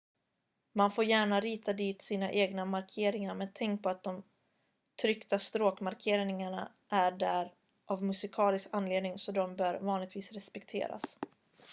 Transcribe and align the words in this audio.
man 0.73 0.91
får 0.91 1.05
gärna 1.05 1.39
rita 1.39 1.73
dit 1.73 2.01
sina 2.01 2.31
egna 2.31 2.65
markeringar 2.65 3.35
men 3.35 3.47
tänk 3.53 3.83
på 3.83 3.89
att 3.89 4.03
de 4.03 4.23
tryckta 5.01 5.39
stråkmarkeringarna 5.39 6.71
är 6.89 7.11
där 7.11 7.53
av 7.85 7.99
en 7.99 8.07
musikalisk 8.07 8.69
anledning 8.71 9.17
så 9.17 9.31
de 9.31 9.55
bör 9.55 9.79
vanligtvis 9.79 10.31
respekteras 10.31 11.19